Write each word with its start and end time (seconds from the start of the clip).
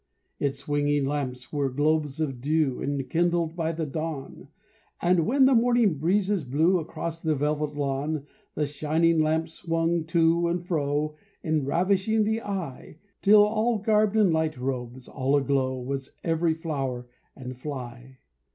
Its 0.39 0.57
swinging 0.57 1.05
lamps 1.05 1.53
were 1.53 1.69
globes 1.69 2.19
of 2.19 2.41
dew, 2.41 2.81
Enkindled 2.81 3.55
by 3.55 3.71
the 3.71 3.85
dawn, 3.85 4.47
And 4.99 5.27
when 5.27 5.45
the 5.45 5.53
morning 5.53 5.99
breezes 5.99 6.43
blew 6.43 6.79
Across 6.79 7.21
the 7.21 7.35
velvet 7.35 7.75
lawn, 7.75 8.25
The 8.55 8.65
shining 8.65 9.19
lamps 9.19 9.53
swung 9.53 10.05
to 10.05 10.47
and 10.47 10.65
fro. 10.65 11.17
Enravishing 11.43 12.23
the 12.23 12.41
eye, 12.41 12.97
Till 13.21 13.77
garbed 13.77 14.15
in 14.15 14.31
light 14.31 14.57
robes, 14.57 15.07
all 15.07 15.35
aglow, 15.35 15.77
Was 15.79 16.13
every 16.23 16.55
flower 16.55 17.05
and 17.35 17.55
fly. 17.55 18.17